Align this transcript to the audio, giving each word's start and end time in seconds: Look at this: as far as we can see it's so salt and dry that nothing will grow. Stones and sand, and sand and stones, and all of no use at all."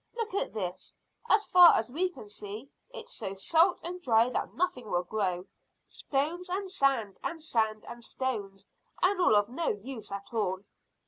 Look 0.15 0.33
at 0.33 0.51
this: 0.51 0.95
as 1.29 1.45
far 1.45 1.75
as 1.75 1.91
we 1.91 2.09
can 2.09 2.27
see 2.27 2.71
it's 2.89 3.13
so 3.13 3.35
salt 3.35 3.79
and 3.83 4.01
dry 4.01 4.31
that 4.31 4.55
nothing 4.55 4.89
will 4.89 5.03
grow. 5.03 5.45
Stones 5.85 6.49
and 6.49 6.71
sand, 6.71 7.19
and 7.23 7.39
sand 7.39 7.85
and 7.85 8.03
stones, 8.03 8.65
and 9.03 9.21
all 9.21 9.35
of 9.35 9.47
no 9.47 9.67
use 9.69 10.11
at 10.11 10.33
all." 10.33 10.61